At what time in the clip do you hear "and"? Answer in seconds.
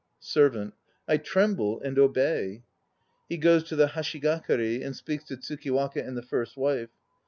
1.79-1.99, 4.83-4.95, 6.03-6.17